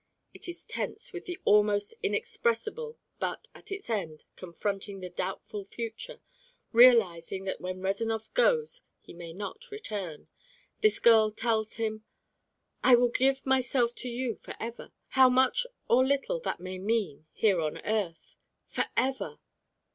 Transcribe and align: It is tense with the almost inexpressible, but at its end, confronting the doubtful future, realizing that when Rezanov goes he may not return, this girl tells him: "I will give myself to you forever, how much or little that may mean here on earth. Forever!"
It 0.33 0.47
is 0.49 0.65
tense 0.65 1.13
with 1.13 1.25
the 1.25 1.37
almost 1.45 1.93
inexpressible, 2.01 2.97
but 3.19 3.49
at 3.53 3.71
its 3.71 3.87
end, 3.87 4.25
confronting 4.35 4.99
the 4.99 5.11
doubtful 5.11 5.63
future, 5.63 6.21
realizing 6.71 7.43
that 7.43 7.61
when 7.61 7.81
Rezanov 7.81 8.33
goes 8.33 8.81
he 8.99 9.13
may 9.13 9.31
not 9.31 9.69
return, 9.69 10.27
this 10.79 10.97
girl 10.97 11.29
tells 11.29 11.75
him: 11.75 12.03
"I 12.83 12.95
will 12.95 13.09
give 13.09 13.45
myself 13.45 13.93
to 13.97 14.09
you 14.09 14.33
forever, 14.33 14.91
how 15.09 15.29
much 15.29 15.67
or 15.87 16.03
little 16.03 16.39
that 16.39 16.59
may 16.59 16.79
mean 16.79 17.27
here 17.31 17.61
on 17.61 17.77
earth. 17.85 18.37
Forever!" 18.65 19.37